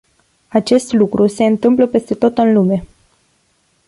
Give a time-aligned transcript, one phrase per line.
[0.47, 2.83] Acest lucru se întâmplă peste tot în lume.